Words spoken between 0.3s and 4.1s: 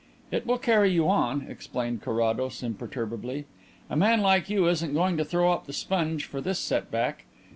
"It will carry you on," explained Carrados imperturbably. "A